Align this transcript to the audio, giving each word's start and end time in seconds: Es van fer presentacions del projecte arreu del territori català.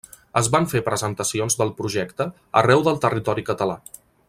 Es 0.39 0.47
van 0.53 0.63
fer 0.71 0.79
presentacions 0.87 1.59
del 1.59 1.73
projecte 1.83 2.27
arreu 2.63 2.85
del 2.89 2.99
territori 3.07 3.47
català. 3.53 3.79